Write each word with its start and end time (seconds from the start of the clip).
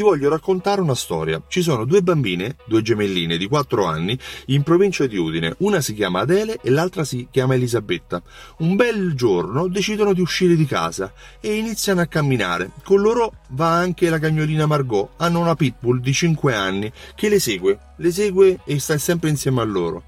Ti 0.00 0.06
voglio 0.06 0.30
raccontare 0.30 0.80
una 0.80 0.94
storia. 0.94 1.42
Ci 1.46 1.60
sono 1.60 1.84
due 1.84 2.00
bambine, 2.00 2.56
due 2.64 2.80
gemelline 2.80 3.36
di 3.36 3.46
4 3.46 3.84
anni, 3.84 4.18
in 4.46 4.62
provincia 4.62 5.06
di 5.06 5.18
Udine. 5.18 5.56
Una 5.58 5.82
si 5.82 5.92
chiama 5.92 6.20
Adele 6.20 6.58
e 6.62 6.70
l'altra 6.70 7.04
si 7.04 7.28
chiama 7.30 7.52
Elisabetta. 7.52 8.22
Un 8.60 8.76
bel 8.76 9.12
giorno 9.12 9.68
decidono 9.68 10.14
di 10.14 10.22
uscire 10.22 10.56
di 10.56 10.64
casa 10.64 11.12
e 11.38 11.54
iniziano 11.54 12.00
a 12.00 12.06
camminare. 12.06 12.70
Con 12.82 13.02
loro 13.02 13.34
va 13.48 13.74
anche 13.74 14.08
la 14.08 14.18
cagnolina 14.18 14.64
Margot. 14.64 15.10
Hanno 15.16 15.40
una 15.40 15.54
pitbull 15.54 16.00
di 16.00 16.14
5 16.14 16.54
anni 16.54 16.90
che 17.14 17.28
le 17.28 17.38
segue, 17.38 17.78
le 17.96 18.10
segue 18.10 18.60
e 18.64 18.78
sta 18.78 18.96
sempre 18.96 19.28
insieme 19.28 19.60
a 19.60 19.64
loro. 19.64 20.04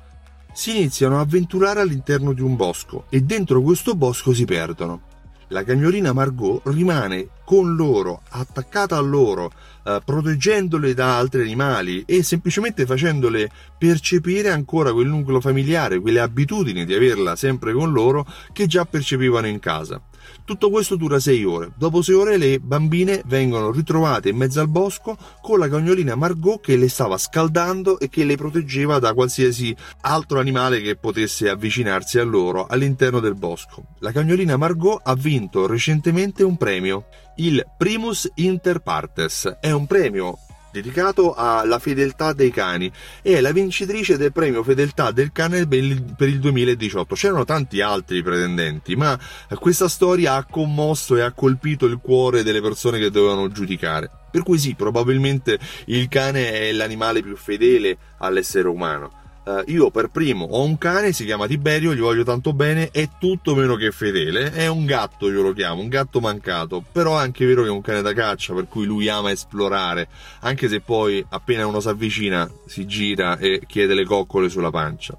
Si 0.55 0.75
iniziano 0.75 1.19
a 1.19 1.21
avventurare 1.21 1.83
all'interno 1.83 2.33
di 2.33 2.41
un 2.41 2.57
bosco 2.57 3.05
e 3.11 3.21
dentro 3.21 3.61
questo 3.61 3.95
bosco 3.95 4.33
si 4.33 4.47
perdono. 4.47 5.11
La 5.53 5.65
cagnolina 5.65 6.15
Margot 6.15 6.63
rimane 6.65 7.29
con 7.45 7.77
loro, 7.77 8.23
attaccata 8.31 8.97
a 8.97 9.01
loro, 9.01 9.53
eh, 9.85 10.01
proteggendole 10.03 10.95
da 10.95 11.19
altri 11.19 11.43
animali 11.43 12.05
e 12.07 12.23
semplicemente 12.23 12.87
facendole 12.87 13.51
percepire 13.77 14.49
ancora 14.49 14.95
quel 14.95 15.09
nucleo 15.09 15.43
familiare, 15.43 16.01
quelle 16.01 16.21
abitudini 16.21 16.87
di 16.87 16.95
averla 16.95 17.37
sempre 17.37 17.75
con 17.75 17.93
loro 17.93 18.27
che 18.55 18.67
già 18.67 18.87
percepivano 18.87 19.47
in 19.47 19.59
casa. 19.59 20.01
Tutto 20.45 20.71
questo 20.71 20.97
dura 20.97 21.21
sei 21.21 21.45
ore. 21.45 21.73
Dopo 21.77 22.03
sei 22.03 22.15
ore 22.15 22.37
le 22.37 22.59
bambine 22.59 23.23
vengono 23.27 23.71
ritrovate 23.71 24.29
in 24.29 24.37
mezzo 24.37 24.61
al 24.61 24.69
bosco 24.69 25.17
con 25.41 25.59
la 25.59 25.69
cagnolina 25.69 26.15
Margot 26.15 26.61
che 26.61 26.77
le 26.77 26.89
stava 26.89 27.17
scaldando 27.19 27.99
e 27.99 28.09
che 28.09 28.25
le 28.25 28.37
proteggeva 28.37 28.99
da 28.99 29.15
qualsiasi 29.15 29.75
altro 30.03 30.41
animale 30.41 30.81
che 30.81 30.97
potesse 30.97 31.49
avvicinarsi 31.49 32.19
a 32.19 32.25
loro 32.25 32.67
all'interno 32.67 33.21
del 33.21 33.35
bosco. 33.35 33.85
La 34.01 34.13
cagnolina 34.13 34.57
Margot 34.57 35.01
ha 35.03 35.15
vinto 35.15 35.67
recentemente 35.67 36.43
un 36.43 36.57
premio, 36.57 37.07
il 37.37 37.65
Primus 37.77 38.31
Inter 38.37 38.81
Partes. 38.81 39.59
È 39.61 39.71
un 39.71 39.87
premio 39.87 40.39
dedicato 40.73 41.35
alla 41.35 41.79
fedeltà 41.79 42.33
dei 42.33 42.51
cani 42.51 42.91
e 43.21 43.37
è 43.37 43.41
la 43.41 43.53
vincitrice 43.53 44.17
del 44.17 44.33
premio 44.33 44.65
fedeltà 44.65 45.11
del 45.11 45.31
cane 45.31 45.67
per 45.69 46.29
il 46.29 46.41
2018. 46.41 47.15
C'erano 47.15 47.45
tanti 47.45 47.81
altri 47.81 48.23
pretendenti, 48.23 48.97
ma 48.97 49.19
questa 49.55 49.89
storia 49.89 50.35
ha 50.35 50.45
commosso 50.45 51.15
e 51.17 51.21
ha 51.21 51.33
colpito 51.33 51.87
il 51.87 51.99
cuore 52.03 52.43
delle 52.43 52.61
persone 52.61 52.99
che 52.99 53.11
dovevano 53.11 53.49
giudicare. 53.49 54.11
Per 54.31 54.43
cui 54.43 54.59
sì, 54.59 54.75
probabilmente 54.75 55.59
il 55.87 56.09
cane 56.09 56.53
è 56.53 56.73
l'animale 56.73 57.23
più 57.23 57.37
fedele 57.37 57.99
all'essere 58.19 58.67
umano. 58.67 59.21
Uh, 59.45 59.63
io 59.67 59.91
per 59.91 60.09
primo 60.09 60.45
ho 60.45 60.63
un 60.63 60.79
cane, 60.79 61.13
si 61.13 61.25
chiama 61.25 61.49
Tiberio, 61.49 61.95
gli 61.95 62.01
voglio 62.01 62.23
tanto 62.23 62.53
bene, 62.53 62.91
è 62.93 63.09
tutto 63.19 63.57
meno 63.57 63.75
che 63.75 63.91
fedele, 63.91 64.53
è 64.53 64.69
un 64.69 64.87
gatto 64.87 65.29
io 65.29 65.43
lo 65.43 65.53
chiamo, 65.53 65.81
un 65.81 65.89
gatto 65.89 66.21
mancato, 66.21 66.81
però 66.93 67.19
è 67.19 67.23
anche 67.23 67.45
vero 67.45 67.63
che 67.63 67.69
è 67.69 67.73
un 67.73 67.81
cane 67.81 68.03
da 68.03 68.13
caccia, 68.13 68.55
per 68.55 68.69
cui 68.69 68.87
lui 68.87 69.09
ama 69.09 69.33
esplorare, 69.33 70.07
anche 70.43 70.69
se 70.69 70.81
poi 70.81 71.25
appena 71.31 71.67
uno 71.67 71.81
si 71.81 71.89
avvicina 71.89 72.49
si 72.67 72.87
gira 72.87 73.37
e 73.37 73.63
chiede 73.67 73.95
le 73.95 74.05
coccole 74.05 74.49
sulla 74.49 74.71
pancia. 74.71 75.19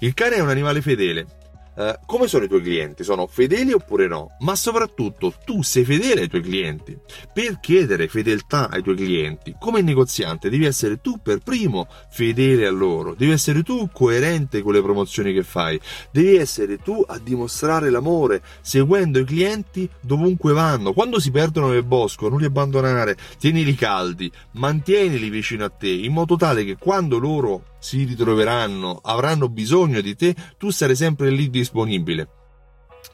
Il 0.00 0.12
cane 0.12 0.36
è 0.36 0.40
un 0.40 0.50
animale 0.50 0.82
fedele, 0.82 1.26
Uh, 1.74 1.92
come 2.04 2.28
sono 2.28 2.44
i 2.44 2.48
tuoi 2.48 2.60
clienti? 2.60 3.02
Sono 3.02 3.26
fedeli 3.26 3.72
oppure 3.72 4.06
no? 4.06 4.36
Ma 4.40 4.54
soprattutto 4.54 5.32
tu 5.44 5.62
sei 5.62 5.84
fedele 5.84 6.22
ai 6.22 6.28
tuoi 6.28 6.42
clienti. 6.42 6.98
Per 7.32 7.60
chiedere 7.60 8.08
fedeltà 8.08 8.68
ai 8.68 8.82
tuoi 8.82 8.96
clienti, 8.96 9.56
come 9.58 9.80
negoziante, 9.80 10.50
devi 10.50 10.66
essere 10.66 11.00
tu 11.00 11.20
per 11.22 11.38
primo 11.38 11.88
fedele 12.10 12.66
a 12.66 12.70
loro, 12.70 13.14
devi 13.14 13.32
essere 13.32 13.62
tu 13.62 13.88
coerente 13.90 14.60
con 14.60 14.74
le 14.74 14.82
promozioni 14.82 15.32
che 15.32 15.42
fai, 15.42 15.80
devi 16.10 16.36
essere 16.36 16.76
tu 16.76 17.02
a 17.06 17.18
dimostrare 17.18 17.88
l'amore, 17.88 18.42
seguendo 18.60 19.18
i 19.18 19.24
clienti 19.24 19.88
dovunque 20.00 20.52
vanno. 20.52 20.92
Quando 20.92 21.18
si 21.20 21.30
perdono 21.30 21.68
nel 21.68 21.84
bosco, 21.84 22.28
non 22.28 22.38
li 22.38 22.44
abbandonare, 22.44 23.16
tienili 23.38 23.74
caldi, 23.74 24.30
mantienili 24.52 25.30
vicino 25.30 25.64
a 25.64 25.70
te, 25.70 25.88
in 25.88 26.12
modo 26.12 26.36
tale 26.36 26.64
che 26.64 26.76
quando 26.76 27.18
loro 27.18 27.70
si 27.82 28.04
ritroveranno, 28.04 29.00
avranno 29.02 29.48
bisogno 29.48 30.00
di 30.00 30.14
te, 30.14 30.36
tu 30.56 30.70
sarai 30.70 30.94
sempre 30.94 31.30
lì 31.30 31.50
disponibile. 31.50 32.28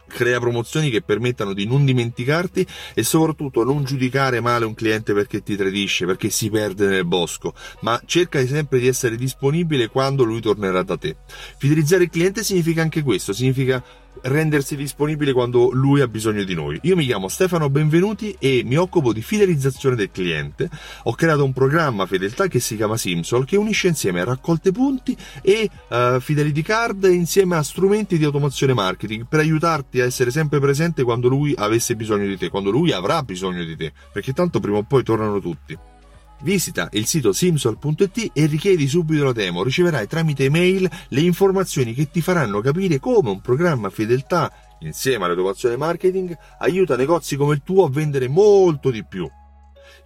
Crea 0.07 0.39
promozioni 0.39 0.91
che 0.91 1.01
permettano 1.01 1.55
di 1.55 1.67
non 1.67 1.87
dimenticarti 1.87 2.67
e 2.93 3.03
soprattutto 3.03 3.65
non 3.65 3.85
giudicare 3.85 4.41
male 4.41 4.67
un 4.67 4.75
cliente 4.75 5.15
perché 5.15 5.43
ti 5.43 5.57
tradisce, 5.57 6.05
perché 6.05 6.29
si 6.29 6.51
perde 6.51 6.87
nel 6.87 7.07
bosco, 7.07 7.55
ma 7.81 7.99
cerca 8.05 8.45
sempre 8.47 8.79
di 8.79 8.87
essere 8.87 9.17
disponibile 9.17 9.89
quando 9.89 10.25
lui 10.25 10.43
tornerà 10.43 10.83
da 10.83 10.99
te. 10.99 11.17
Fidelizzare 11.57 12.05
il 12.05 12.11
cliente 12.11 12.45
significa 12.45 12.83
anche 12.83 13.03
questo, 13.03 13.33
significa 13.33 13.83
rendersi 14.23 14.77
disponibile 14.77 15.33
quando 15.33 15.71
lui 15.73 16.01
ha 16.01 16.09
bisogno 16.09 16.45
di 16.45 16.55
noi. 16.55 16.79
Io 16.83 16.97
mi 16.97 17.05
chiamo 17.05 17.29
Stefano 17.29 17.71
Benvenuti 17.71 18.37
e 18.39 18.63
mi 18.65 18.77
occupo 18.77 19.13
di 19.13 19.23
fidelizzazione 19.23 19.97
del 19.97 20.11
cliente. 20.11 20.69
Ho 21.05 21.15
creato 21.15 21.45
un 21.45 21.53
programma 21.53 22.07
fedeltà 22.07 22.47
che 22.47 22.61
si 22.61 22.77
chiama 22.77 22.97
Simsol 22.97 23.45
che 23.45 23.57
unisce 23.57 23.89
insieme 23.89 24.25
raccolte 24.25 24.73
punti 24.73 25.17
e 25.43 25.69
uh, 25.89 26.21
fidelity 26.21 26.63
card 26.63 27.05
insieme 27.05 27.57
a 27.57 27.63
strumenti 27.63 28.19
di 28.19 28.25
automazione 28.25 28.75
marketing 28.75 29.27
per 29.29 29.41
aiutarti 29.41 30.01
a 30.01 30.05
essere 30.05 30.31
sempre 30.31 30.61
presente 30.61 31.03
quando 31.03 31.29
lui 31.29 31.55
avesse 31.57 31.97
bisogno 31.97 32.27
di 32.27 32.37
te, 32.37 32.49
quando 32.49 32.71
lui 32.71 32.93
avrà 32.93 33.23
bisogno 33.23 33.65
di 33.65 33.77
te, 33.77 33.93
perché 34.13 34.33
tanto 34.33 34.61
prima 34.61 34.79
o 34.79 34.83
poi 34.83 35.03
tornano 35.03 35.41
tutti. 35.41 35.97
Visita 36.41 36.89
il 36.93 37.07
sito 37.07 37.33
simsol.it 37.33 38.31
e 38.33 38.47
richiedi 38.47 38.87
subito 38.87 39.25
la 39.25 39.33
demo. 39.33 39.63
Riceverai 39.63 40.07
tramite 40.07 40.45
email 40.45 40.89
le 41.09 41.21
informazioni 41.21 41.95
che 41.95 42.11
ti 42.11 42.21
faranno 42.21 42.61
capire 42.61 43.01
come 43.01 43.31
un 43.31 43.41
programma 43.41 43.91
fedeltà 43.91 44.53
insieme 44.81 45.25
all'automazione 45.25 45.77
marketing 45.77 46.37
aiuta 46.59 46.97
negozi 46.97 47.37
come 47.37 47.55
il 47.55 47.63
tuo 47.65 47.85
a 47.85 47.91
vendere 47.91 48.29
molto 48.29 48.91
di 48.91 49.05
più. 49.05 49.29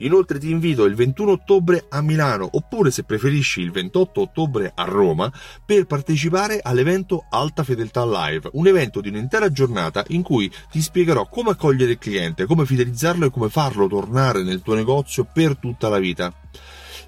Inoltre 0.03 0.39
ti 0.39 0.51
invito 0.51 0.85
il 0.85 0.95
21 0.95 1.33
ottobre 1.33 1.87
a 1.89 2.01
Milano 2.01 2.49
oppure 2.53 2.91
se 2.91 3.05
preferisci 3.05 3.61
il 3.61 3.71
28 3.71 4.21
ottobre 4.21 4.73
a 4.75 4.85
Roma 4.85 5.33
per 5.65 5.87
partecipare 5.87 6.61
all'evento 6.63 7.27
Alta 7.31 7.63
Fedeltà 7.63 8.05
Live, 8.05 8.51
un 8.55 8.67
evento 8.67 9.01
di 9.01 9.09
un'intera 9.09 9.51
giornata 9.51 10.05
in 10.09 10.23
cui 10.23 10.53
ti 10.71 10.83
spiegherò 10.83 11.29
come 11.29 11.51
accogliere 11.51 11.93
il 11.93 11.99
cliente, 11.99 12.47
come 12.47 12.67
fidelizzarlo 12.67 13.27
e 13.27 13.31
come 13.31 13.49
farlo 13.49 13.87
tornare 13.87 14.43
nel 14.43 14.63
tuo 14.63 14.75
negozio 14.75 15.27
per 15.31 15.57
tutta 15.57 15.89
la 15.89 15.99
vita. 15.99 16.33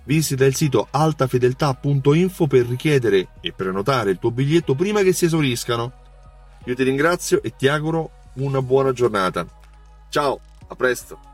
Visita 0.04 0.44
il 0.44 0.54
sito 0.54 0.87
altafedeltà.info 0.91 2.47
per 2.47 2.66
richiedere 2.66 3.28
e 3.41 3.53
prenotare 3.53 4.10
il 4.10 4.19
tuo 4.19 4.31
biglietto 4.31 4.75
prima 4.75 5.03
che 5.03 5.12
si 5.12 5.25
esauriscano. 5.25 5.93
Io 6.66 6.75
ti 6.75 6.83
ringrazio 6.83 7.43
e 7.43 7.54
ti 7.56 7.66
auguro 7.66 8.10
una 8.34 8.62
buona 8.62 8.93
giornata. 8.93 9.47
Ciao, 10.10 10.41
a 10.69 10.75
presto! 10.77 11.34